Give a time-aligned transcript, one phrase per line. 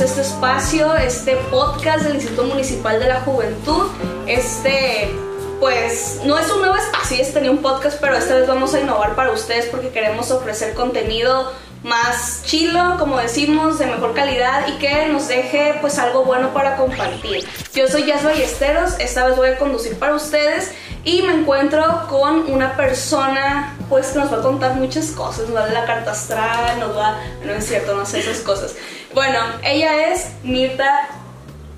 [0.00, 3.88] este espacio, este podcast del Instituto Municipal de la Juventud.
[4.26, 5.10] Este,
[5.58, 8.80] pues, no es un nuevo espacio, ya tenía un podcast, pero esta vez vamos a
[8.80, 11.52] innovar para ustedes porque queremos ofrecer contenido
[11.82, 16.76] más chilo, como decimos, de mejor calidad y que nos deje pues algo bueno para
[16.76, 17.46] compartir.
[17.74, 20.72] Yo soy Jazz Ballesteros, esta vez voy a conducir para ustedes
[21.04, 25.56] y me encuentro con una persona pues que nos va a contar muchas cosas, nos
[25.56, 28.74] va a dar la carta astral, nos va, no es cierto, no sé esas cosas.
[29.14, 31.08] Bueno, ella es Mirta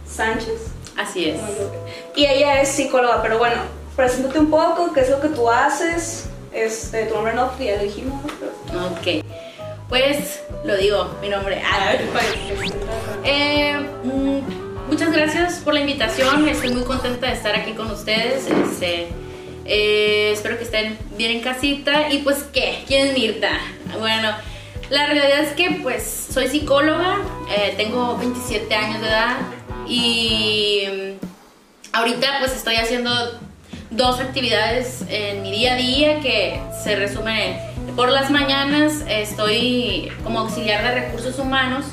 [0.06, 0.72] Sánchez.
[0.98, 1.40] Así es.
[2.14, 3.56] Y ella es psicóloga, pero bueno,
[3.96, 7.82] preséntate un poco, qué es lo que tú haces, este, tu nombre no, ya lo
[7.82, 8.22] dijimos.
[8.90, 9.24] Ok.
[9.88, 11.62] Pues lo digo, mi nombre.
[11.64, 11.94] Ah,
[13.24, 14.61] eh, mm,
[14.92, 16.46] muchas gracias por la invitación.
[16.46, 18.46] Estoy muy contenta de estar aquí con ustedes.
[18.46, 19.08] Este,
[19.64, 22.10] eh, espero que estén bien en casita.
[22.10, 22.84] Y pues, ¿qué?
[22.86, 23.58] ¿Quién es Mirta?
[23.98, 24.28] Bueno,
[24.90, 27.20] la realidad es que pues soy psicóloga,
[27.56, 29.36] eh, tengo 27 años de edad
[29.88, 33.10] y mm, ahorita pues estoy haciendo
[33.90, 37.58] dos actividades en mi día a día que se resumen
[37.88, 41.86] en por las mañanas estoy como auxiliar de recursos humanos,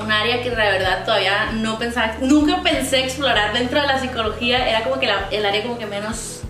[0.00, 4.68] un área que de verdad todavía no pensaba, nunca pensé explorar dentro de la psicología,
[4.68, 6.42] era como que el área como que menos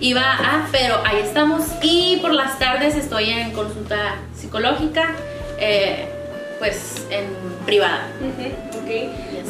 [0.00, 1.64] iba a, pero ahí estamos.
[1.82, 5.14] Y por las tardes estoy en consulta psicológica,
[5.58, 6.08] eh,
[6.58, 7.26] pues en
[7.64, 8.06] privada.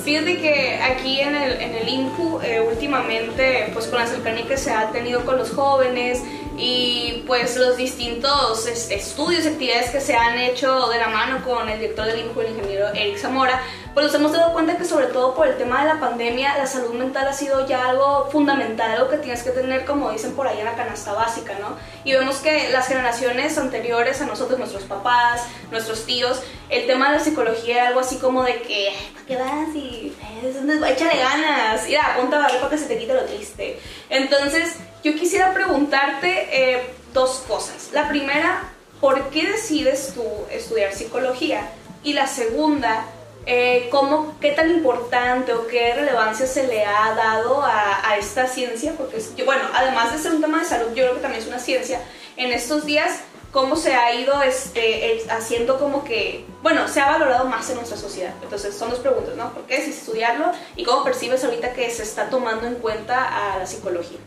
[0.05, 4.57] Fíjate que aquí en el, en el INCU, eh, últimamente, pues con la cercanía que
[4.57, 6.23] se ha tenido con los jóvenes
[6.59, 11.69] y pues los distintos estudios y actividades que se han hecho de la mano con
[11.69, 13.61] el director del INCU, el ingeniero Eric Zamora,
[13.93, 16.67] pues nos hemos dado cuenta que sobre todo por el tema de la pandemia, la
[16.67, 20.47] salud mental ha sido ya algo fundamental, algo que tienes que tener, como dicen por
[20.47, 21.77] ahí, en la canasta básica, ¿no?
[22.05, 27.19] Y vemos que las generaciones anteriores a nosotros, nuestros papás, nuestros tíos, el tema de
[27.19, 29.75] la psicología era algo así como de que, ¿para qué vas?
[29.75, 33.81] Y eh, échale ganas, ir a punta para que se te quite lo triste.
[34.11, 37.91] Entonces, yo quisiera preguntarte eh, dos cosas.
[37.93, 38.65] La primera,
[39.01, 41.71] ¿por qué decides tú estudiar psicología?
[42.03, 43.05] Y la segunda,
[43.47, 48.95] eh, cómo, qué tan importante o qué relevancia se le ha dado a, esta ciencia,
[48.97, 51.61] porque bueno, además de ser un tema de salud, yo creo que también es una
[51.61, 52.01] ciencia.
[52.37, 53.21] En estos días,
[53.53, 57.97] cómo se ha ido este, haciendo como que, bueno, se ha valorado más en nuestra
[57.97, 58.35] sociedad.
[58.43, 59.53] Entonces, son dos preguntas, ¿no?
[59.53, 63.59] ¿Por qué es estudiarlo y cómo percibes ahorita que se está tomando en cuenta a
[63.59, 64.19] la psicología?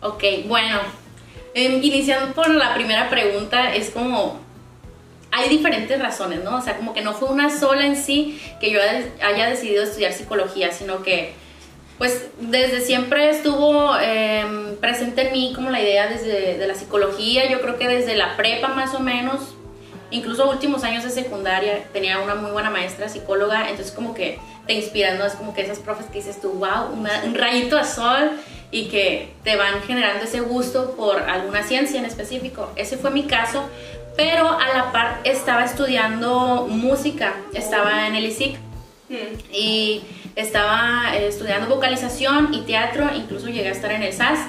[0.00, 0.78] Ok, bueno,
[1.54, 4.38] em, iniciando por la primera pregunta, es como
[5.30, 6.56] hay diferentes razones, ¿no?
[6.56, 10.12] O sea, como que no fue una sola en sí que yo haya decidido estudiar
[10.12, 11.34] psicología, sino que,
[11.98, 17.50] pues, desde siempre estuvo em, presente en mí como la idea desde de la psicología,
[17.50, 19.54] yo creo que desde la prepa más o menos,
[20.10, 24.74] incluso últimos años de secundaria, tenía una muy buena maestra psicóloga, entonces como que te
[24.74, 25.26] inspiras, ¿no?
[25.26, 28.30] Es como que esas profes que dices tú, wow, un rayito de sol
[28.70, 32.70] y que te van generando ese gusto por alguna ciencia en específico.
[32.76, 33.68] Ese fue mi caso,
[34.16, 38.56] pero a la par estaba estudiando música, estaba en el ISIC
[39.08, 39.54] mm.
[39.54, 40.02] y
[40.34, 44.40] estaba eh, estudiando vocalización y teatro, incluso llegué a estar en el SAS.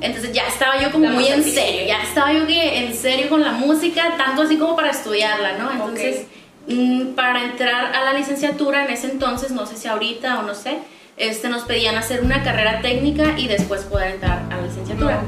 [0.00, 3.52] Entonces ya estaba yo como muy en serio, ya estaba yo en serio con la
[3.52, 5.70] música, tanto así como para estudiarla, ¿no?
[5.72, 6.26] Entonces,
[6.68, 10.54] mm, para entrar a la licenciatura en ese entonces, no sé si ahorita o no
[10.54, 10.78] sé,
[11.20, 15.22] este, nos pedían hacer una carrera técnica y después poder entrar a la licenciatura.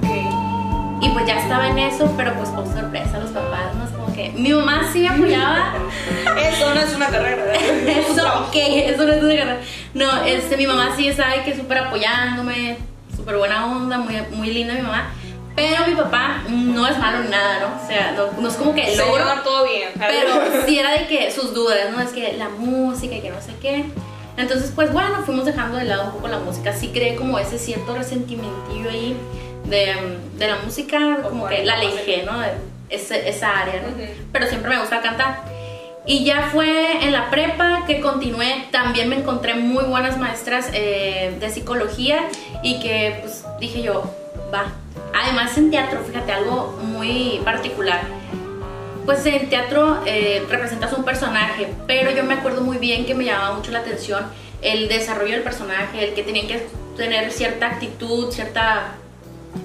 [1.02, 3.84] Y pues ya estaba en eso, pero pues por sorpresa los papás, ¿no?
[3.84, 5.74] Es como que mi mamá sí me apoyaba.
[6.38, 7.52] eso no es una carrera,
[7.86, 9.60] eso, ok, eso no es una carrera.
[9.94, 12.78] No, este, mi mamá sí sabe que súper apoyándome,
[13.14, 15.10] súper buena onda, muy, muy linda mi mamá.
[15.54, 17.84] Pero mi papá no es malo ni nada, ¿no?
[17.84, 19.24] O sea, no, es como que logro.
[19.44, 19.90] todo bien.
[19.98, 22.00] Pero sí era de que sus dudas, ¿no?
[22.00, 23.84] Es que la música y que no sé qué.
[24.36, 26.72] Entonces, pues bueno, fuimos dejando de lado un poco la música.
[26.72, 29.16] Sí creé como ese cierto resentimientillo ahí
[29.64, 32.32] de, de la música, como que la alejé, ¿no?
[32.92, 33.88] esa área, ¿no?
[34.32, 35.44] Pero siempre me gusta cantar.
[36.04, 41.36] Y ya fue en la prepa que continué, también me encontré muy buenas maestras eh,
[41.38, 42.28] de psicología
[42.62, 44.02] y que pues dije yo,
[44.52, 44.66] va.
[45.14, 48.00] Además en teatro, fíjate, algo muy particular.
[49.04, 53.24] Pues en teatro eh, representas un personaje, pero yo me acuerdo muy bien que me
[53.24, 54.24] llamaba mucho la atención
[54.62, 56.66] el desarrollo del personaje, el que tenía que
[56.96, 58.94] tener cierta actitud, cierta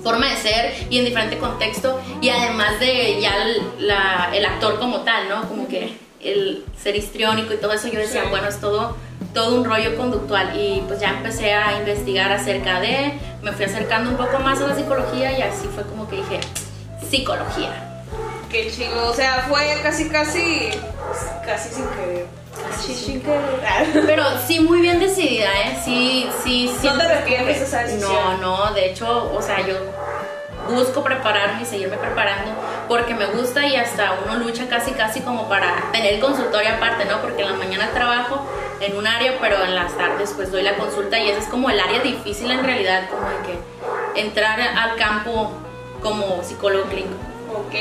[0.04, 3.36] forma de ser y en diferente contexto y además de ya
[4.34, 5.48] el, actor como tal, ¿no?
[5.48, 8.98] Como que el ser histriónico y todo eso, yo decía, bueno, es todo,
[9.34, 13.14] todo un rollo conductual y pues ya empecé a investigar acerca de,
[13.44, 16.40] me fui acercando un poco más a la psicología y así fue como que dije,
[17.08, 17.87] psicología.
[18.50, 20.70] Qué chido, o sea, fue casi, casi,
[21.46, 22.26] casi sin querer.
[24.06, 25.78] Pero sí, muy bien decidida, ¿eh?
[25.84, 26.88] Sí, sí, sí.
[26.88, 28.12] ¿No te arrepientes esa decisión?
[28.42, 29.76] No, no, de hecho, o sea, yo
[30.70, 32.52] busco prepararme y seguirme preparando
[32.88, 37.06] porque me gusta y hasta uno lucha casi casi como para tener el consultorio aparte,
[37.06, 37.22] ¿no?
[37.22, 38.46] Porque en la mañana trabajo
[38.80, 41.70] en un área, pero en las tardes pues doy la consulta y ese es como
[41.70, 45.52] el área difícil en realidad, como de que entrar al campo
[46.02, 47.16] como psicólogo clínico.
[47.56, 47.74] Ok,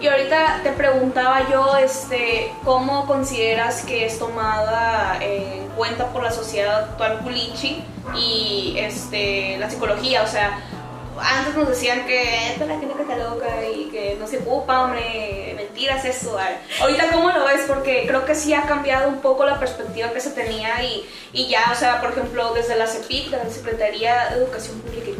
[0.00, 6.30] y ahorita te preguntaba yo, este, ¿cómo consideras que es tomada en cuenta por la
[6.30, 7.84] sociedad actual Pulichi
[8.16, 10.22] y este, la psicología?
[10.22, 10.58] O sea,
[11.20, 14.84] antes nos decían que esta la gente que está loca y que no se ocupa,
[14.84, 16.38] hombre, mentiras eso.
[16.80, 17.62] Ahorita, ¿cómo lo ves?
[17.66, 21.48] Porque creo que sí ha cambiado un poco la perspectiva que se tenía y, y
[21.48, 25.14] ya, o sea, por ejemplo, desde la CEPIC, la Secretaría de Educación Pública y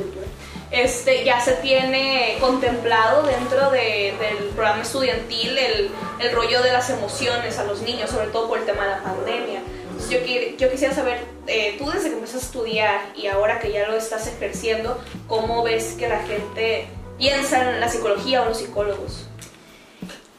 [0.70, 5.90] este, ya se tiene contemplado dentro de, del programa estudiantil el,
[6.20, 9.02] el rollo de las emociones a los niños, sobre todo por el tema de la
[9.02, 9.60] pandemia
[10.08, 10.18] yo,
[10.58, 13.96] yo quisiera saber, eh, tú desde que empezaste a estudiar y ahora que ya lo
[13.96, 16.88] estás ejerciendo, ¿cómo ves que la gente
[17.18, 19.26] piensa en la psicología o los psicólogos?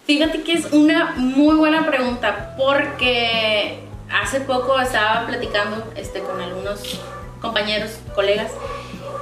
[0.05, 3.79] Fíjate que es una muy buena pregunta porque
[4.09, 6.99] hace poco estaba platicando este, con algunos
[7.39, 8.51] compañeros, colegas,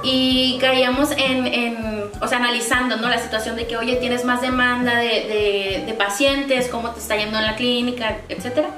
[0.02, 3.08] y caíamos en, en, o sea, analizando, ¿no?
[3.08, 7.16] La situación de que, oye, tienes más demanda de, de, de pacientes, cómo te está
[7.16, 8.68] yendo en la clínica, etcétera.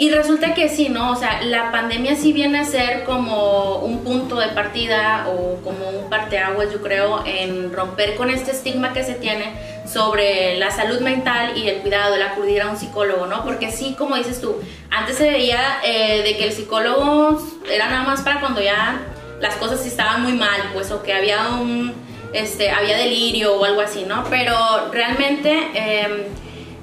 [0.00, 1.10] Y resulta que sí, ¿no?
[1.10, 5.90] O sea, la pandemia sí viene a ser como un punto de partida o como
[5.90, 9.52] un parteaguas, yo creo, en romper con este estigma que se tiene
[9.86, 13.44] sobre la salud mental y el cuidado, el acudir a un psicólogo, ¿no?
[13.44, 14.56] Porque sí, como dices tú,
[14.90, 17.38] antes se veía eh, de que el psicólogo
[17.70, 19.02] era nada más para cuando ya
[19.40, 21.92] las cosas estaban muy mal, pues, o que había un,
[22.32, 24.24] este, había delirio o algo así, ¿no?
[24.30, 24.54] Pero
[24.92, 26.28] realmente eh,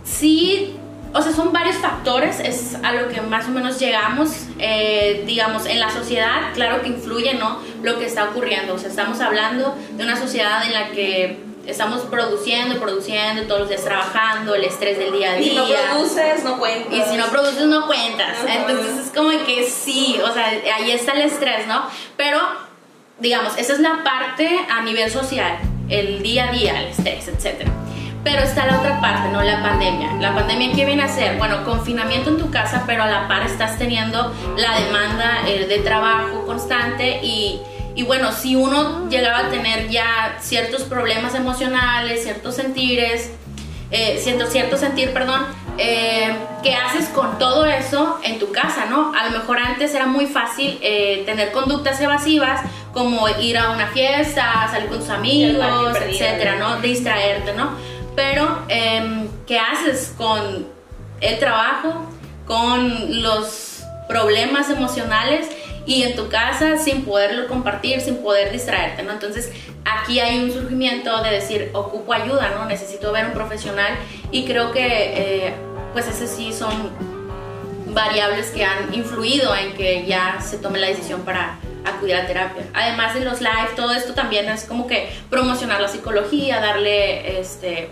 [0.04, 0.77] sí
[1.13, 5.65] o sea, son varios factores, es a lo que más o menos llegamos, eh, digamos,
[5.65, 7.59] en la sociedad, claro que influye, ¿no?
[7.81, 12.02] Lo que está ocurriendo, o sea, estamos hablando de una sociedad en la que estamos
[12.04, 15.46] produciendo, produciendo, todos los días trabajando, el estrés del día a día.
[15.46, 16.94] Y si no produces, no cuentas.
[16.94, 18.38] Y si no produces, no cuentas.
[18.48, 21.84] Entonces es como que sí, o sea, ahí está el estrés, ¿no?
[22.16, 22.40] Pero,
[23.19, 25.58] digamos, esa es la parte a nivel social,
[25.90, 27.72] el día a día, el estrés, etcétera.
[28.24, 29.42] Pero está la otra parte, ¿no?
[29.42, 30.13] La pandemia.
[30.20, 31.38] La pandemia, ¿qué viene a ser?
[31.38, 35.80] Bueno, confinamiento en tu casa, pero a la par estás teniendo la demanda eh, de
[35.80, 37.62] trabajo constante y,
[37.98, 43.32] y, bueno, si uno llegaba a tener ya ciertos problemas emocionales, ciertos sentires,
[43.92, 45.46] eh, cierto, cierto sentir, perdón,
[45.78, 49.14] eh, ¿qué haces con todo eso en tu casa, no?
[49.14, 52.62] A lo mejor antes era muy fácil eh, tener conductas evasivas
[52.94, 56.80] como ir a una fiesta, salir con tus amigos, etcétera, ¿no?
[56.82, 57.98] Distraerte, ¿no?
[58.18, 60.66] pero em, ¿qué haces con
[61.22, 62.04] el trabajo,
[62.48, 65.48] con los problemas emocionales
[65.88, 69.13] y en tu casa sin poderlo compartir, sin poder distraerte, ¿no?
[69.13, 69.51] Entonces
[69.86, 72.66] aquí hay un surgimiento de decir, ocupo ayuda, ¿no?
[72.66, 73.94] Necesito ver un profesional
[74.30, 75.54] y creo que eh,
[75.94, 76.92] pues esas sí son
[77.94, 82.63] variables que han influido en que ya se tome la decisión para acudir a terapia.
[82.74, 87.89] Además de los live, todo esto también es como que promocionar la psicología, darle este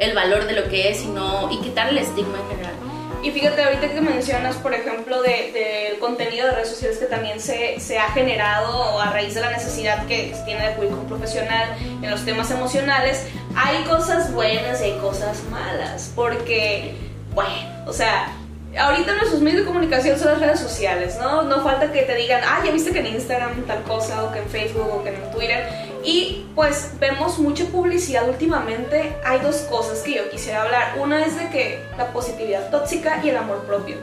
[0.00, 2.87] el valor de lo que es y, no, y quitar el estigma en general.
[3.22, 7.40] Y fíjate, ahorita que mencionas, por ejemplo, del de, contenido de redes sociales que también
[7.40, 12.10] se, se, ha generado a raíz de la necesidad que tiene con un profesional en
[12.10, 16.94] los temas emocionales, hay cosas buenas y hay cosas malas, porque,
[17.34, 18.32] bueno, o sea,
[18.76, 21.42] ahorita nuestros medios de comunicación son las redes sociales, ¿no?
[21.42, 24.40] No falta que te digan, ah, ya viste que en Instagram tal cosa, o que
[24.40, 29.16] en Facebook, o que en Twitter y pues vemos mucha publicidad últimamente.
[29.24, 30.98] Hay dos cosas que yo quisiera hablar.
[30.98, 33.96] Una es de que la positividad tóxica y el amor propio.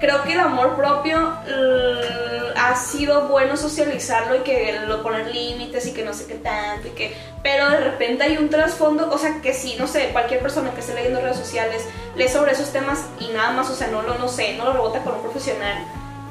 [0.00, 1.34] Creo que el amor propio
[2.56, 6.88] ha sido bueno socializarlo y que lo poner límites y que no sé qué tanto
[6.88, 10.40] y que pero de repente hay un trasfondo, o sea, que sí, no sé, cualquier
[10.40, 13.88] persona que esté leyendo redes sociales lee sobre esos temas y nada más, o sea,
[13.88, 15.84] no lo no sé, no lo rebota con un profesional,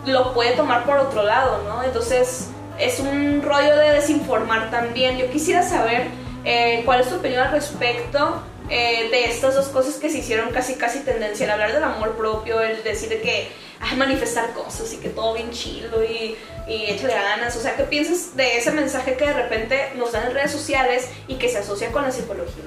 [0.05, 1.83] lo puede tomar por otro lado, ¿no?
[1.83, 5.17] Entonces, es un rollo de desinformar también.
[5.17, 6.07] Yo quisiera saber
[6.45, 10.51] eh, cuál es tu opinión al respecto eh, de estas dos cosas que se hicieron
[10.51, 14.97] casi casi tendencia, el hablar del amor propio, el decir que hay manifestar cosas y
[14.97, 16.35] que todo bien chido y,
[16.67, 17.55] y échale ganas.
[17.55, 21.09] O sea, ¿qué piensas de ese mensaje que de repente nos dan en redes sociales
[21.27, 22.65] y que se asocia con la psicología?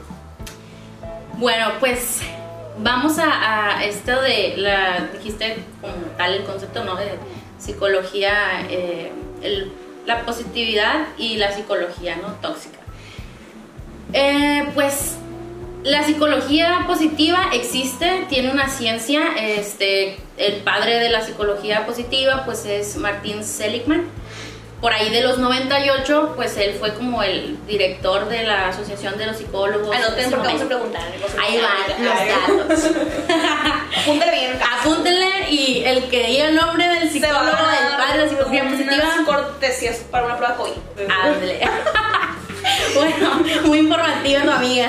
[1.38, 2.20] Bueno, pues
[2.78, 6.96] vamos a, esto de la, dijiste como tal el concepto, ¿no?
[6.96, 7.10] De
[7.58, 9.12] psicología, eh,
[10.06, 12.78] la positividad y la psicología no tóxica.
[14.12, 15.16] Eh, pues
[15.82, 19.22] la psicología positiva existe, tiene una ciencia.
[19.38, 24.06] Este, el padre de la psicología positiva, pues es Martin Seligman
[24.82, 29.26] por ahí de los 98, pues él fue como el director de la Asociación de
[29.26, 29.94] los Psicólogos.
[29.94, 31.02] Anoten porque vamos a preguntar.
[31.40, 32.90] Ahí van los datos.
[34.02, 34.58] Apúntenle bien.
[34.80, 39.04] Apúntenle y el que diga el nombre del psicólogo, del padre de la psicología positiva.
[39.24, 40.72] cortesías para una prueba COVID.
[42.94, 44.88] Bueno, muy informativa tu amiga.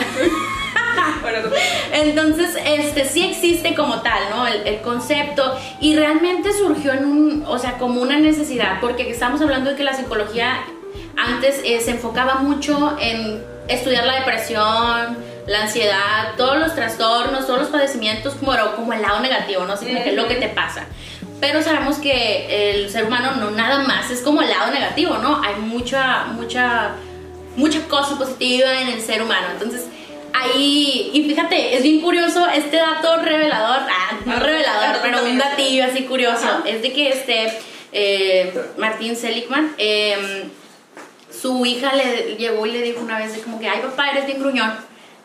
[1.94, 4.48] Entonces, este sí existe como tal, ¿no?
[4.48, 9.70] El, concepto y realmente surgió en un, o sea, como una necesidad, porque estamos hablando
[9.70, 10.66] de que la psicología
[11.16, 17.60] antes eh, se enfocaba mucho en estudiar la depresión, la ansiedad, todos los trastornos, todos
[17.62, 19.74] los padecimientos como, como el lado negativo, ¿no?
[19.74, 20.86] Así como que es lo que te pasa.
[21.40, 25.42] Pero sabemos que el ser humano no nada más es como el lado negativo, ¿no?
[25.44, 26.92] Hay mucha, mucha,
[27.58, 29.48] mucha cosa positiva en el ser humano.
[29.52, 29.86] Entonces,
[30.34, 35.86] ahí, y fíjate, es bien curioso este dato revelador, ah, no revelador, pero un datillo
[35.86, 37.54] así curioso, es de que este
[37.92, 40.50] eh, Martín Seligman, em,
[41.30, 44.26] su hija le llegó y le dijo una vez de como que, ay papá, eres
[44.26, 44.72] bien gruñón.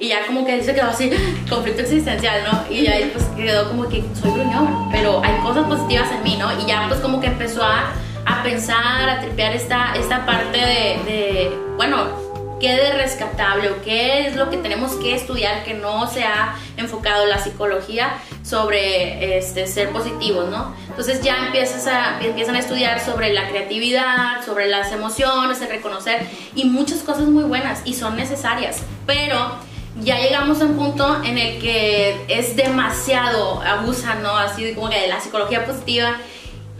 [0.00, 1.10] Y ya como que se quedó así,
[1.50, 2.72] conflicto existencial, ¿no?
[2.72, 6.52] Y ya pues quedó como que soy gruñón, pero hay cosas positivas en mí, ¿no?
[6.60, 7.92] Y ya pues como que empezó a,
[8.24, 12.27] a pensar, a tripear esta, esta parte de, de bueno,
[12.60, 16.56] qué de rescatable o qué es lo que tenemos que estudiar que no se ha
[16.76, 20.74] enfocado la psicología sobre este, ser positivos, ¿no?
[20.88, 26.26] Entonces ya empiezas a, empiezan a estudiar sobre la creatividad, sobre las emociones, el reconocer
[26.54, 29.56] y muchas cosas muy buenas y son necesarias, pero
[30.00, 34.36] ya llegamos a un punto en el que es demasiado, abusa, ¿no?
[34.36, 36.16] Así como que de la psicología positiva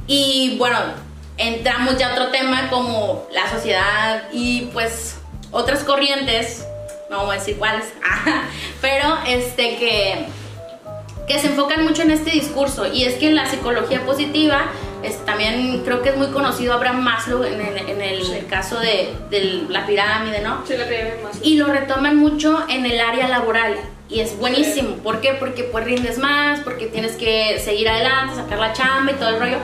[0.07, 0.79] y bueno,
[1.37, 5.18] entramos ya a otro tema como la sociedad y pues
[5.51, 6.67] otras corrientes,
[7.11, 7.85] no vamos a decir cuáles,
[8.81, 10.27] pero este que,
[11.27, 14.67] que se enfocan mucho en este discurso y es que en la psicología positiva
[15.03, 19.15] es, también creo que es muy conocido Abraham Maslow en el, en el caso de,
[19.31, 20.67] de, la pirámide, ¿no?
[20.67, 21.43] Sí, la pirámide Maslow.
[21.45, 23.77] Y lo retoman mucho en el área laboral
[24.11, 24.97] y es buenísimo.
[24.97, 25.35] ¿Por qué?
[25.35, 29.39] Porque pues rindes más, porque tienes que seguir adelante, sacar la chamba y todo el
[29.39, 29.59] rollo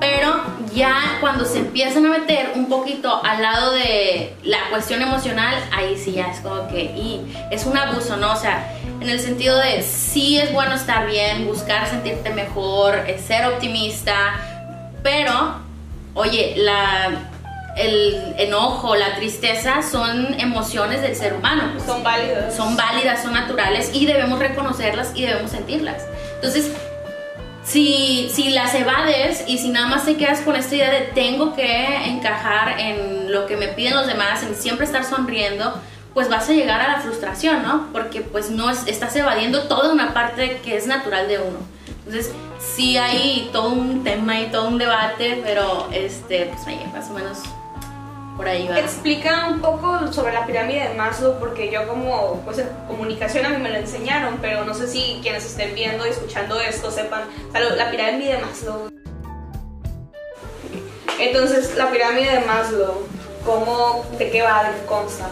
[0.00, 0.42] pero
[0.74, 5.96] ya cuando se empiezan a meter un poquito al lado de la cuestión emocional, ahí
[5.96, 8.32] sí ya es como que, y es un abuso, ¿no?
[8.32, 13.46] O sea, en el sentido de sí es bueno estar bien, buscar sentirte mejor, ser
[13.46, 14.34] optimista,
[15.02, 15.56] pero,
[16.14, 17.10] oye, la,
[17.76, 21.70] el enojo, la tristeza son emociones del ser humano.
[21.72, 21.84] Pues.
[21.84, 22.56] son válidas.
[22.56, 26.02] Son válidas, son naturales y debemos reconocerlas y debemos sentirlas.
[26.34, 26.72] Entonces,
[27.68, 31.54] si, si las evades y si nada más te quedas con esta idea de tengo
[31.54, 35.78] que encajar en lo que me piden los demás, en siempre estar sonriendo,
[36.14, 37.88] pues vas a llegar a la frustración, ¿no?
[37.92, 41.58] Porque pues no estás evadiendo toda una parte que es natural de uno.
[42.06, 47.12] Entonces, sí hay todo un tema y todo un debate, pero este, pues más o
[47.12, 47.38] menos
[48.38, 48.78] por ahí va.
[48.78, 53.58] Explica un poco sobre la pirámide de Maslow, porque yo como pues, comunicación a mí
[53.58, 57.90] me lo enseñaron, pero no sé si quienes estén viendo y escuchando esto sepan, la
[57.90, 58.90] pirámide de Maslow.
[61.18, 63.08] Entonces, la pirámide de Maslow,
[63.44, 64.70] ¿cómo, ¿de qué va?
[64.70, 65.28] ¿De qué consta?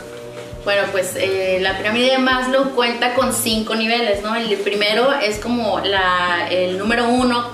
[0.64, 4.34] Bueno, pues eh, la pirámide de Maslow cuenta con cinco niveles, ¿no?
[4.34, 7.50] El primero es como la, el número uno,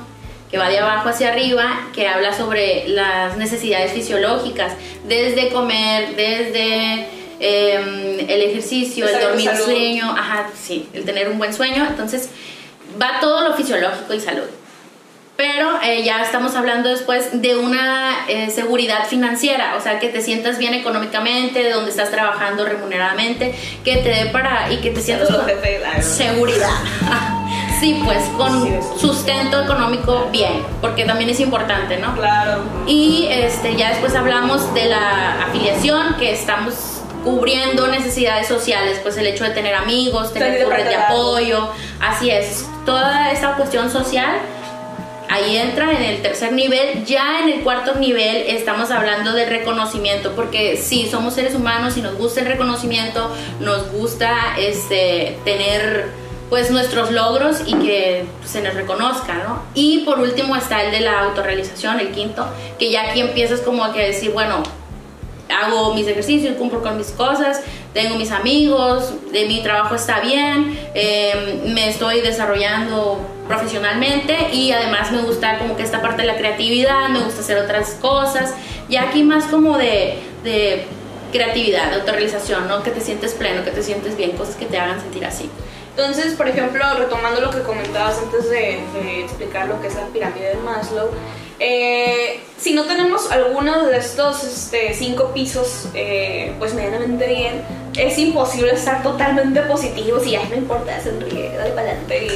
[0.53, 4.75] que va de abajo hacia arriba, que habla sobre las necesidades fisiológicas,
[5.09, 7.07] desde comer, desde
[7.41, 11.87] em, el ejercicio, el dormir, el sueño, ajá, sí, el tener un buen sueño.
[11.89, 12.29] Entonces,
[13.01, 14.45] va todo lo fisiológico y salud.
[15.39, 20.21] Pero eh, ya estamos hablando después de una eh, seguridad financiera, o sea, que te
[20.21, 25.01] sientas bien económicamente, de donde estás trabajando remuneradamente, que te dé para y que te
[25.01, 25.47] sientas con
[26.03, 27.39] seguridad.
[27.83, 32.15] Sí, pues con sustento económico bien, porque también es importante, ¿no?
[32.15, 32.63] Claro.
[32.87, 36.75] Y este, ya después hablamos de la afiliación, que estamos
[37.25, 42.69] cubriendo necesidades sociales, pues el hecho de tener amigos, tener red de apoyo, así es,
[42.87, 44.37] toda esta cuestión social
[45.29, 47.05] ahí entra en el tercer nivel.
[47.05, 52.03] Ya en el cuarto nivel estamos hablando del reconocimiento, porque sí, somos seres humanos y
[52.03, 56.22] nos gusta el reconocimiento, nos gusta este, tener
[56.53, 59.63] pues nuestros logros y que se nos reconozca, ¿no?
[59.73, 62.47] Y por último está el de la autorrealización, el quinto,
[62.79, 64.63] que ya aquí empiezas como a decir, bueno,
[65.49, 67.63] hago mis ejercicios, cumplo con mis cosas,
[67.95, 73.19] tengo mis amigos, de mi trabajo está bien, em, me estoy desarrollando
[73.49, 77.57] profesionalmente y además me gusta como que esta parte de la creatividad, me gusta hacer
[77.57, 78.53] otras cosas,
[78.91, 80.85] ya aquí más como de, de
[81.33, 82.83] creatividad, de autorrealización, ¿no?
[82.83, 85.49] Que te sientes pleno, que te sientes bien, cosas que te hagan sentir así.
[85.97, 88.81] Entonces, por ejemplo, retomando lo que comentabas antes de,
[89.21, 91.11] explicar lo que es la pirámide de Maslow,
[91.59, 97.63] eh, si no tenemos alguno de estos este, cinco pisos, eh, pues medianamente bien,
[97.97, 102.27] es imposible estar totalmente positivos y, ay, no importa, sonríe, dale para adelante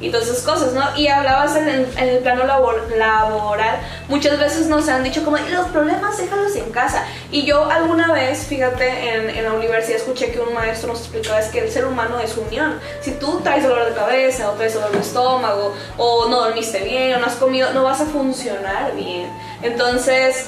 [0.00, 0.82] y, todas esas cosas, ¿no?
[0.96, 5.36] Y hablabas en el, en el plano labor, laboral, muchas veces nos han dicho como,
[5.36, 7.04] los problemas déjalos en casa.
[7.30, 11.38] Y yo alguna vez, fíjate, en, en la universidad escuché que un maestro nos explicaba
[11.38, 12.80] es que el ser humano es unión.
[13.02, 17.16] Si tú traes dolor de cabeza o traes dolor de estómago o no dormiste bien
[17.16, 19.30] o no has comido, no vas a funcionar bien.
[19.62, 20.46] Entonces,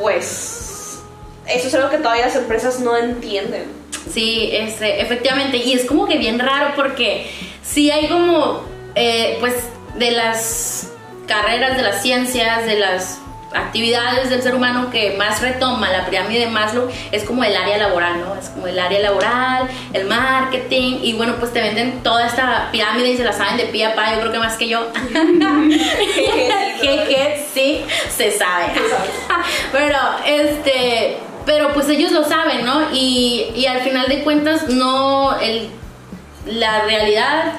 [0.00, 1.00] pues,
[1.48, 3.85] eso es algo que todavía las empresas no entienden.
[4.10, 7.30] Sí, este, efectivamente, y es como que bien raro porque
[7.62, 8.62] sí hay como,
[8.94, 9.54] eh, pues,
[9.96, 10.92] de las
[11.26, 13.20] carreras, de las ciencias, de las
[13.54, 17.78] actividades del ser humano que más retoma la pirámide de Maslow es como el área
[17.78, 18.34] laboral, ¿no?
[18.34, 23.10] Es como el área laboral, el marketing y bueno, pues te venden toda esta pirámide
[23.10, 24.86] y se la saben de pie a pa, yo creo que más que yo.
[26.80, 27.84] que sí,
[28.14, 28.66] se sabe.
[29.72, 32.92] Pero este pero pues ellos lo saben, ¿no?
[32.92, 35.70] Y, y al final de cuentas no, el,
[36.44, 37.54] la realidad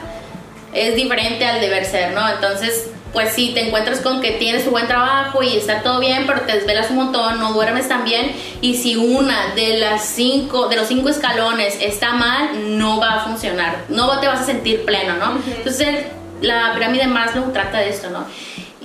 [0.73, 2.27] es diferente al deber ser, ¿no?
[2.29, 6.25] Entonces, pues sí, te encuentras con que tienes un buen trabajo y está todo bien,
[6.27, 10.67] pero te desvelas un montón, no duermes tan bien, y si una de las cinco,
[10.67, 14.85] de los cinco escalones está mal, no va a funcionar, no te vas a sentir
[14.85, 15.39] pleno, ¿no?
[15.47, 16.05] Entonces,
[16.41, 18.25] la pirámide de Maslow trata de esto, ¿no?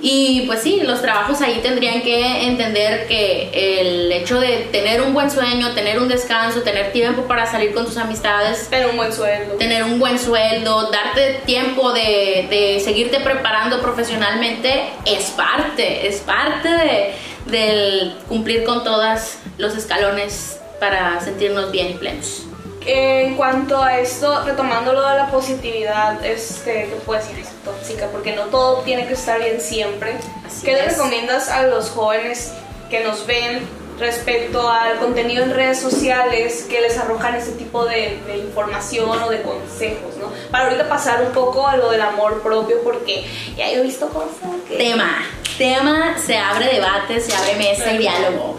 [0.04, 5.14] Y pues sí, los trabajos ahí tendrían que entender que el hecho de tener un
[5.14, 9.12] buen sueño, tener un descanso, tener tiempo para salir con tus amistades, tener un buen
[9.12, 16.16] sueldo, tener un buen sueldo, darte tiempo de, de seguirte preparando profesionalmente, es parte, es
[16.16, 17.12] parte de,
[17.46, 22.42] del cumplir con todos los escalones para sentirnos bien y plenos.
[22.86, 27.46] En cuanto a esto, retomando lo de la positividad, este, ¿qué puedes decir?
[27.64, 30.16] tóxica, porque no todo tiene que estar bien siempre.
[30.64, 32.52] ¿Qué le recomiendas a los jóvenes
[32.90, 33.60] que nos ven
[33.98, 39.42] respecto al contenido en redes sociales que les arrojan ese tipo de, información o de
[39.42, 40.32] consejos, ¿no?
[40.50, 43.24] Para ahorita pasar un poco a lo del amor propio, porque
[43.56, 44.32] ya he visto cosas
[44.68, 44.76] que...
[44.76, 45.24] Tema,
[45.56, 48.58] tema, se abre debate, se abre mesa y diálogo.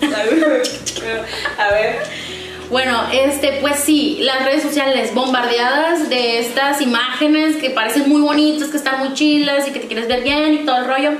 [1.58, 2.02] a ver.
[2.70, 8.68] Bueno, este, pues sí, las redes sociales bombardeadas de estas imágenes que parecen muy bonitas,
[8.68, 11.12] que están muy chilas y que te quieres ver bien y todo el rollo.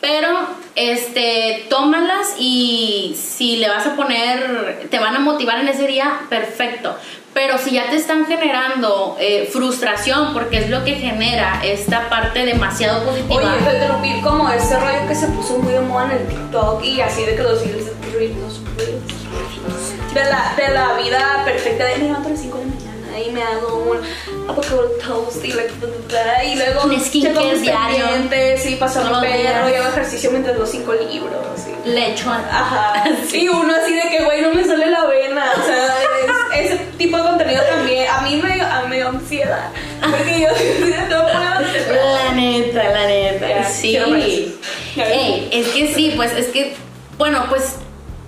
[0.00, 0.28] Pero,
[0.76, 6.20] este, tómalas y si le vas a poner, te van a motivar en ese día,
[6.30, 6.96] perfecto.
[7.34, 12.46] Pero si ya te están generando eh, frustración, porque es lo que genera esta parte
[12.46, 13.34] demasiado positiva.
[13.34, 16.82] Oye, te interrumpir como ese rollo que se puso muy de moda en el TikTok
[16.82, 17.60] y así de que los
[18.12, 18.60] reels,
[20.14, 22.88] de la, de la vida perfecta de me levanto a las 5 de la mañana
[23.20, 23.98] y me hago un
[24.48, 28.06] avocado toast y, y luego un skincare diario.
[28.56, 31.72] sí, paso mi perro y hago ejercicio mientras los cinco libros sí.
[31.84, 33.04] lecho ajá.
[33.32, 35.94] Y uno así de que güey no me sale la vena o sea
[36.54, 38.08] ese tipo de contenido también.
[38.08, 40.48] A mí me, a, me dio ansiedad porque yo
[41.08, 43.96] no puedo la neta la neta sí.
[44.96, 46.74] Ey, es que sí pues es que
[47.16, 47.76] bueno pues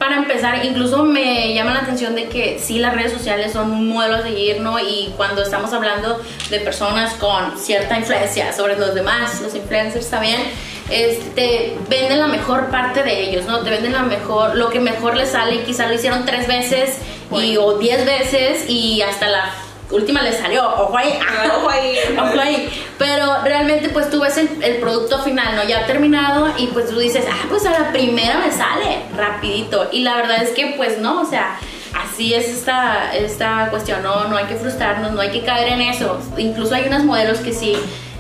[0.00, 3.86] para empezar, incluso me llama la atención de que sí las redes sociales son un
[3.90, 4.78] modelo a seguir, ¿no?
[4.80, 10.40] Y cuando estamos hablando de personas con cierta influencia sobre los demás, los influencers también,
[10.88, 13.60] este, venden la mejor parte de ellos, ¿no?
[13.60, 16.96] Te venden la mejor, lo que mejor les sale, quizá lo hicieron tres veces
[17.30, 19.52] y, o diez veces y hasta la
[19.90, 21.18] última le salió, ojo ahí,
[21.57, 22.68] ojo ahí, ojo ahí.
[22.98, 25.64] Pero realmente pues tú ves el, el, producto final, ¿no?
[25.64, 29.88] Ya terminado y pues tú dices, ah, pues a la primera me sale, rapidito.
[29.92, 31.59] Y la verdad es que pues no, o sea,
[31.94, 35.83] así es esta, esta cuestión, no, no hay que frustrarnos, no hay que caer en
[35.83, 36.18] eso.
[36.37, 37.76] Incluso hay unos modelos que sí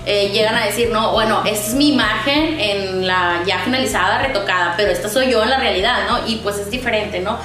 [0.06, 4.74] eh, llegan a decir, no, bueno, esta es mi imagen en la ya finalizada, retocada,
[4.76, 6.26] pero esta soy yo en la realidad, ¿no?
[6.26, 7.38] Y pues es diferente, ¿no?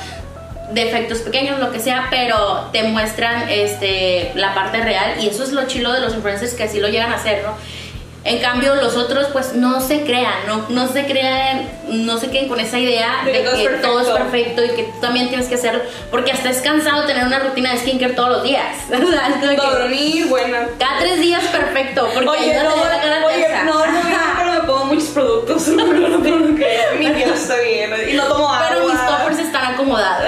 [0.72, 5.52] Defectos pequeños, lo que sea, pero te muestran este, la parte real y eso es
[5.52, 7.54] lo chilo de los influencers que así lo llegan a hacer, ¿no?
[8.26, 12.50] En cambio, los otros, pues no se crean, no, no se crean, no se queden
[12.50, 13.44] con esa idea de, que,
[13.84, 17.24] todo es perfecto y que tú también tienes que hacerlo, porque hasta es cansado tener
[17.24, 18.78] una rutina de skincare todos los días.
[18.88, 20.68] o sea, es Dormir, buena.
[20.80, 24.02] Cada tres días, perfecto, porque oye, no, la cara oye, no, no,
[24.40, 25.68] pero me pongo muchos productos,
[26.98, 28.70] mi está bien y no tomo agua.
[28.70, 30.25] Pero mis toppers están acomodados.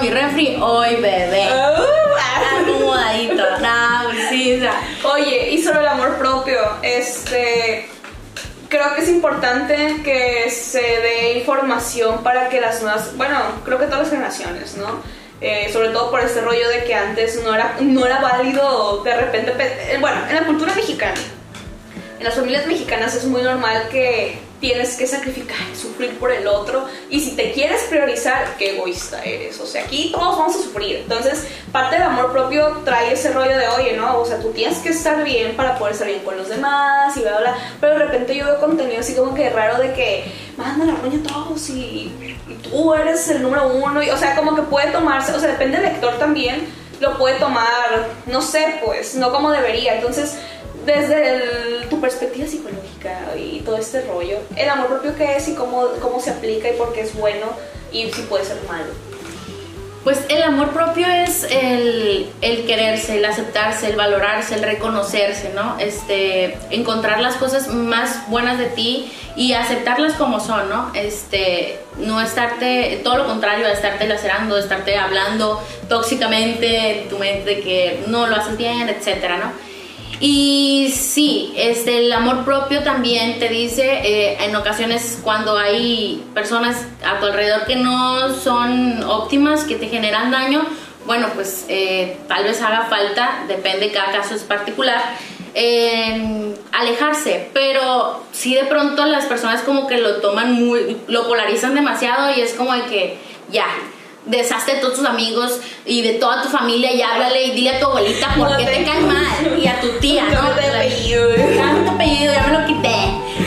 [0.00, 1.48] Mi refri, hoy bebé.
[1.50, 3.42] Uh, acomodadito.
[3.60, 4.62] no, sí,
[5.04, 7.88] Oye, y sobre el amor propio, este
[8.68, 13.84] creo que es importante que se dé información para que las nuevas, bueno, creo que
[13.84, 15.02] todas las generaciones, ¿no?
[15.42, 19.14] Eh, sobre todo por este rollo de que antes no era, no era válido de
[19.14, 21.20] repente, eh, bueno, en la cultura mexicana,
[22.18, 26.46] en las familias mexicanas es muy normal que tienes que sacrificar y sufrir por el
[26.46, 26.86] otro.
[27.10, 29.58] Y si te quieres priorizar, qué egoísta eres.
[29.58, 30.98] O sea, aquí todos vamos a sufrir.
[30.98, 34.20] Entonces, parte del amor propio trae ese rollo de, oye, ¿no?
[34.20, 37.20] O sea, tú tienes que estar bien para poder estar bien con los demás y
[37.22, 37.56] bla, bla.
[37.80, 41.18] Pero de repente yo veo contenido así como que raro de que manda la roña
[41.18, 44.00] a todos y, tú eres el número uno.
[44.00, 46.68] Y, o sea, como que puede tomarse, o sea, depende del lector también,
[47.00, 47.66] lo puede tomar,
[48.26, 49.96] no sé, pues, no como debería.
[49.96, 50.36] Entonces,
[50.84, 55.86] desde tu perspectiva psicológica y todo este rollo, el amor propio qué es y cómo,
[56.00, 57.46] cómo se aplica y por qué es bueno
[57.92, 58.92] y si puede ser malo.
[60.04, 65.78] Pues el amor propio es el, el, quererse, el aceptarse, el valorarse, el reconocerse, ¿no?
[65.78, 70.90] Este, encontrar las cosas más buenas de ti y aceptarlas como son, ¿no?
[70.94, 77.54] Este, no estarte, todo lo contrario, de estarte lacerando, estarte hablando tóxicamente en tu mente
[77.54, 79.71] de que no lo haces bien, etcétera, ¿no?
[80.20, 86.86] Y sí, este, el amor propio también te dice eh, en ocasiones cuando hay personas
[87.04, 90.64] a tu alrededor que no son óptimas, que te generan daño,
[91.06, 95.02] bueno, pues eh, tal vez haga falta, depende, cada caso es particular,
[96.72, 102.34] alejarse, pero si de pronto las personas como que lo toman muy, lo polarizan demasiado
[102.34, 103.18] y es como de que
[103.50, 103.66] ya,
[104.26, 107.80] deshazte de todos tus amigos y de toda tu familia y háblale y dile a
[107.80, 110.50] tu abuelita por qué te, cae mal y a tu tía, ¿no?
[110.50, 111.28] te apellido.
[111.84, 112.96] tu apellido, ya me lo quité.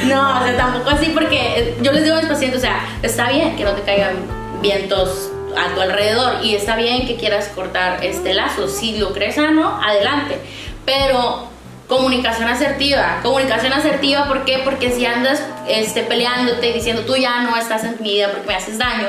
[0.05, 2.85] No, o sea, tampoco así porque eh, yo les digo a mis pacientes, o sea,
[3.01, 4.15] está bien que no te caigan
[4.61, 8.67] vientos a tu alrededor y está bien que quieras cortar este lazo.
[8.67, 10.39] Si lo crees sano, adelante.
[10.85, 11.49] Pero
[11.87, 13.19] comunicación asertiva.
[13.21, 14.61] Comunicación asertiva, ¿por qué?
[14.63, 18.47] Porque si andas este, peleándote y diciendo tú ya no estás en mi vida porque
[18.47, 19.07] me haces daño,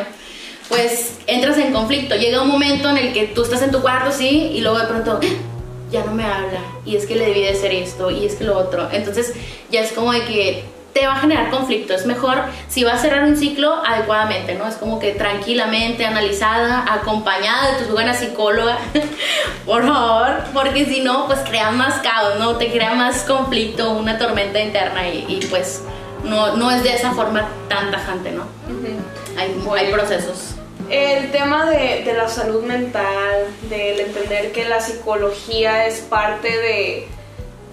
[0.69, 2.17] pues entras en conflicto.
[2.17, 4.87] Llega un momento en el que tú estás en tu cuarto, sí, y luego de
[4.87, 5.27] pronto ¡Ah!
[5.91, 8.45] ya no me habla, y es que le debí de hacer esto, y es que
[8.45, 8.89] lo otro.
[8.93, 9.35] Entonces
[9.71, 10.65] ya es como de que
[10.97, 11.93] te va a generar conflicto.
[11.93, 14.67] Es mejor si va a cerrar un ciclo adecuadamente, ¿no?
[14.67, 18.79] Es como que tranquilamente, analizada, acompañada de tu buena psicóloga,
[19.67, 22.57] por favor, porque si no, pues crea más caos, ¿no?
[22.57, 25.83] Te crea más conflicto, una tormenta interna y, pues
[26.25, 28.45] no, no es de esa forma tan tajante, ¿no?
[29.37, 30.56] hay, hay procesos.
[30.91, 37.09] El tema de, de, la salud mental, del entender que la psicología es parte de,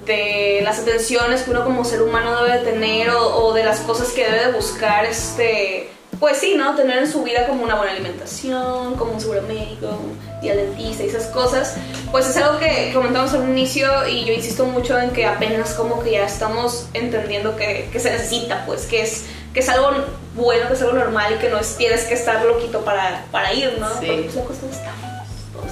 [0.05, 4.23] de las atenciones que uno como ser humano debe tener o, de las cosas que
[4.29, 6.75] debe buscar, este, pues sí, ¿no?
[6.75, 9.89] Tener en su vida como una buena alimentación, como un seguro médico,
[10.41, 11.75] y al dentista y esas cosas,
[12.11, 16.03] pues es algo que comentamos al inicio y yo insisto mucho en que apenas como
[16.03, 19.91] que ya estamos entendiendo que, que se necesita, pues que es que es algo
[20.35, 23.53] bueno, que es algo normal y que no es, tienes que estar loquito para, para
[23.53, 23.87] ir, ¿no?
[23.99, 24.07] Sí.
[24.07, 25.71] Porque pues locos todos estamos,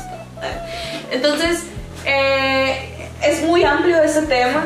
[1.11, 1.63] Entonces,
[2.05, 4.65] eh, es muy amplio ese tema.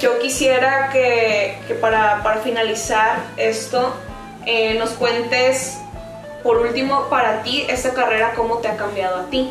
[0.00, 3.94] Yo quisiera que, que para, para, finalizar esto,
[4.44, 5.78] eh, nos cuentes,
[6.42, 9.50] por último, para ti, esta carrera, cómo te ha cambiado a ti.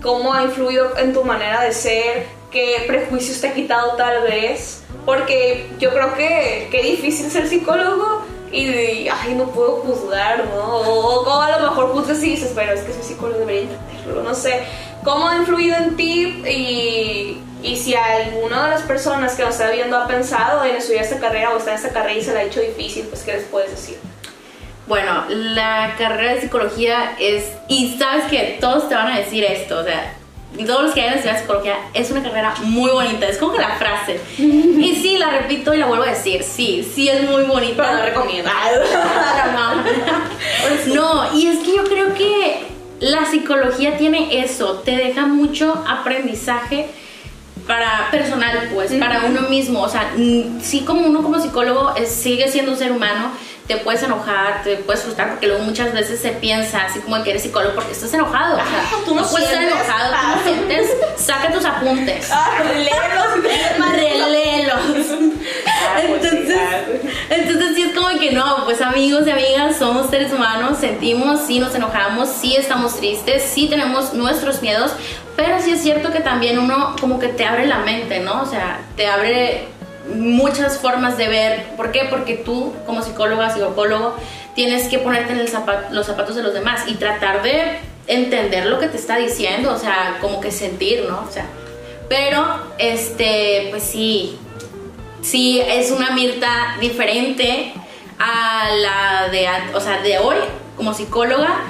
[0.00, 4.82] Cómo ha influido en tu manera de ser, qué prejuicios te ha quitado tal vez
[5.04, 10.62] porque yo creo que qué difícil ser psicólogo y, ay, no puedo juzgar, ¿no?
[10.62, 14.34] O, a lo mejor juzgas y dices, pero es que soy psicólogo, debería entenderlo, no
[14.34, 14.62] sé.
[15.04, 19.70] ¿Cómo ha influido en ti y, y si alguna de las personas que nos está
[19.70, 22.40] viendo ha pensado en estudiar esta carrera o está en esta carrera y se la
[22.40, 23.98] ha hecho difícil, pues qué les puedes decir?
[24.86, 29.80] Bueno, la carrera de psicología es, y sabes que todos te van a decir esto,
[29.80, 30.14] o sea,
[30.56, 33.26] y todos los que hayan estudiado psicología, es una carrera muy bonita.
[33.28, 34.20] Es como que la frase.
[34.38, 36.42] y sí, la repito y la vuelvo a decir.
[36.42, 37.82] Sí, sí es muy bonita.
[37.82, 38.50] Pero no recomiendo.
[40.94, 42.66] no, y es que yo creo que
[43.00, 44.80] la psicología tiene eso.
[44.84, 46.86] Te deja mucho aprendizaje
[47.66, 49.82] para personal, pues, para uno mismo.
[49.82, 50.12] O sea,
[50.62, 53.30] sí como uno como psicólogo sigue siendo un ser humano,
[53.68, 57.30] te puedes enojar, te puedes frustrar, porque luego muchas veces se piensa así como que
[57.30, 58.54] eres psicólogo porque estás enojado.
[58.54, 62.30] O sea, ah, tú no, puedes estar enojado, tú no sientes, saca tus apuntes.
[62.32, 63.26] Ah, reléelos,
[63.92, 64.80] reléelos.
[65.80, 66.58] Ah, pues entonces,
[67.30, 71.60] entonces sí es como que no, pues amigos y amigas, somos seres humanos, sentimos, sí
[71.60, 74.92] nos enojamos, sí estamos tristes, sí tenemos nuestros miedos,
[75.36, 78.42] pero sí es cierto que también uno como que te abre la mente, ¿no?
[78.42, 79.68] O sea, te abre
[80.14, 81.64] muchas formas de ver.
[81.76, 82.06] ¿Por qué?
[82.10, 84.14] Porque tú, como psicóloga, psicólogo,
[84.54, 85.38] tienes que ponerte en
[85.90, 89.78] los zapatos de los demás y tratar de entender lo que te está diciendo, o
[89.78, 91.24] sea, como que sentir, ¿no?
[91.28, 91.46] O sea,
[92.08, 92.44] pero,
[92.78, 94.38] este, pues sí,
[95.20, 97.72] sí es una Mirta diferente
[98.18, 100.36] a la de, o sea, de hoy
[100.76, 101.60] como psicóloga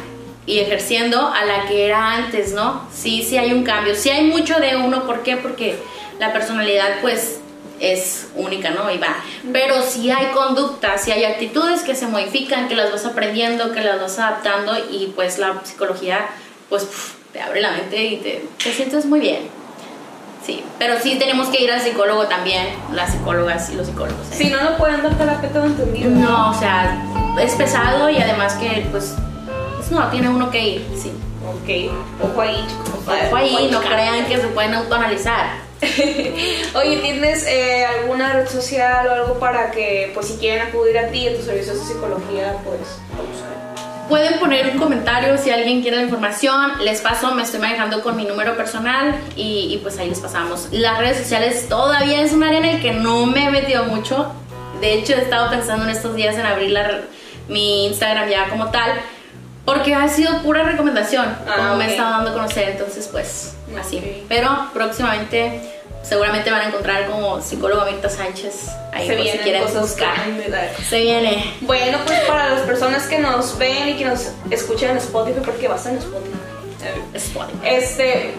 [0.46, 2.88] y ejerciendo a la que era antes, ¿no?
[2.92, 3.94] Sí, sí hay un cambio.
[3.94, 5.37] Sí hay mucho de uno, ¿por qué?
[5.37, 5.77] Porque
[6.18, 7.40] la personalidad pues
[7.80, 8.90] es única, ¿no?
[8.90, 9.16] Y va.
[9.52, 13.80] Pero sí hay conductas, sí hay actitudes que se modifican, que las vas aprendiendo, que
[13.80, 16.28] las vas adaptando y pues la psicología
[16.68, 16.86] pues
[17.32, 19.58] te abre la mente y te, te sientes muy bien.
[20.44, 24.32] Sí, pero sí tenemos que ir al psicólogo también, las psicólogas y los psicólogos.
[24.32, 24.34] ¿eh?
[24.34, 26.10] Si no, no pueden dar terapia todo entendido.
[26.10, 27.02] No, o sea,
[27.38, 29.14] es pesado y además que, pues,
[29.76, 31.12] pues no, tiene uno que ir, sí.
[31.48, 33.00] Ok, ojo ahí, chicos.
[33.06, 35.66] Ojo ahí, no crean que se pueden autoanalizar.
[36.74, 41.08] Oye, ¿tienes eh, alguna red social o algo para que, pues, si quieren acudir a
[41.08, 42.80] ti, a tus servicios de psicología, pues,
[43.30, 44.08] buscar?
[44.08, 46.72] Pueden poner un comentario si alguien quiere la información.
[46.82, 50.68] Les paso, me estoy manejando con mi número personal y, y pues ahí les pasamos.
[50.72, 54.32] Las redes sociales todavía es un área en el que no me he metido mucho.
[54.80, 57.02] De hecho, he estado pensando en estos días en abrir la-
[57.48, 58.92] mi Instagram ya como tal.
[59.68, 63.52] Porque ha sido pura recomendación, Ah, como me he estado dando a conocer, entonces pues
[63.78, 64.24] así.
[64.28, 65.61] Pero próximamente
[66.02, 70.14] seguramente van a encontrar como psicóloga Mirta Sánchez ahí Se por si quieren cosas buscar.
[70.88, 71.54] Se viene.
[71.61, 75.68] Bueno, pues para las personas que nos ven y que nos escuchan en Spotify, porque
[75.68, 76.38] va a estar en Spotify.
[77.14, 77.59] Spotify.
[77.64, 78.35] Este,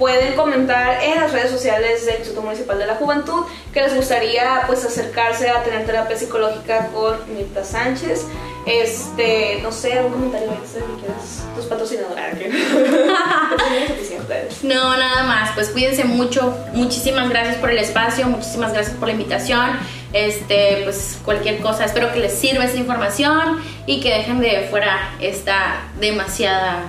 [0.00, 4.62] pueden comentar en las redes sociales del Instituto Municipal de la Juventud que les gustaría
[4.66, 8.26] pues acercarse a tener terapia psicológica con Mirta Sánchez.
[8.66, 12.24] Este, no sé, algún comentario extra que quieras, tus patrocinadores.
[12.24, 13.60] Ah, ok.
[13.82, 14.48] Es suficiente.
[14.62, 15.50] No, nada más.
[15.54, 16.56] Pues cuídense mucho.
[16.72, 18.26] Muchísimas gracias por el espacio.
[18.26, 19.78] Muchísimas gracias por la invitación.
[20.14, 21.84] Este, pues cualquier cosa.
[21.84, 26.80] Espero que les sirva esta información y que dejen de fuera esta demasiada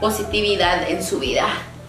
[0.00, 1.46] positividad en su vida.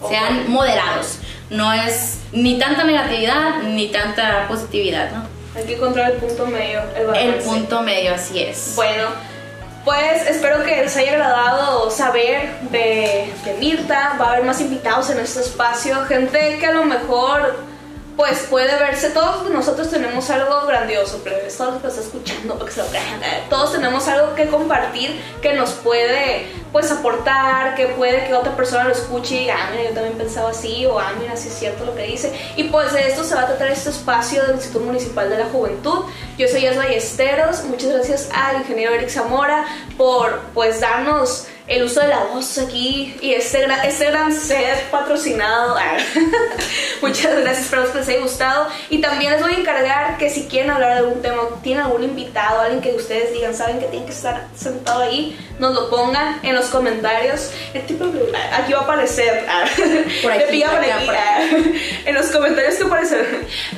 [0.10, 1.18] Sean moderados.
[1.50, 5.24] No es ni tanta negatividad ni tanta positividad, ¿no?
[5.56, 7.42] Hay que encontrar el punto medio, el El balance.
[7.48, 8.74] punto medio, así es.
[8.76, 9.10] Bueno,
[9.86, 14.18] pues espero que les haya agradado saber de, de Mirta.
[14.20, 17.56] Va a haber más invitados en este espacio, gente que a lo mejor
[18.16, 19.10] pues puede verse.
[19.10, 21.58] Todos nosotros tenemos algo grandioso, plebes.
[21.58, 25.20] Todos los que están escuchando, para que se lo eh, Todos tenemos algo que compartir
[25.42, 29.70] que nos puede pues aportar, que puede que otra persona lo escuche y diga, ah,
[29.72, 32.34] mira, yo también pensaba así, o ah, mira, sí es cierto lo que dice.
[32.56, 35.46] Y pues de esto se va a tratar este espacio del Instituto Municipal de la
[35.46, 36.06] Juventud.
[36.38, 37.64] Yo soy Yas Ballesteros.
[37.66, 39.66] Muchas gracias al ingeniero Eric Zamora
[39.98, 44.90] por pues darnos el uso de la voz aquí y este gran, este gran set
[44.92, 45.76] patrocinado.
[45.78, 45.98] Ah.
[47.02, 48.68] Muchas gracias, espero que les haya gustado.
[48.90, 52.04] Y también les voy a encargar que si quieren hablar de algún tema, tienen algún
[52.04, 56.40] invitado, alguien que ustedes digan, saben que tienen que estar sentado ahí, nos lo pongan
[56.44, 57.52] en los comentarios.
[57.74, 59.46] El tipo de- aquí va a aparecer.
[59.50, 59.64] ah.
[60.22, 61.10] Por aquí, pica por aquí.
[62.06, 63.26] En los comentarios que aparecen.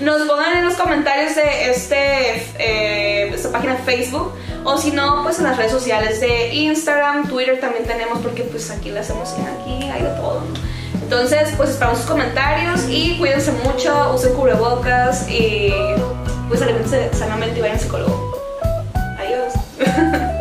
[0.02, 4.34] Nos pongan en los comentarios de este, eh, esta página de Facebook.
[4.68, 8.70] O si no, pues en las redes sociales de Instagram, Twitter también tenemos porque pues
[8.72, 10.42] aquí la hacemos aquí hay de todo.
[11.02, 15.72] Entonces, pues esperamos sus comentarios y cuídense mucho, usen cubrebocas y
[16.48, 18.42] pues alimentense sanamente y vayan al psicólogo.
[19.18, 19.54] Adiós.